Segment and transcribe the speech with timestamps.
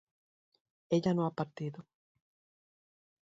[0.89, 1.85] ella no ha partido